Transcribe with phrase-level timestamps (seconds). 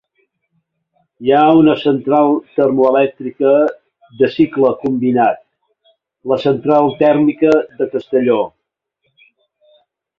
[1.25, 3.53] Hi ha una central termoelèctrica
[4.23, 5.47] de cicle combinat,
[6.35, 8.45] la Central tèrmica de Castelló.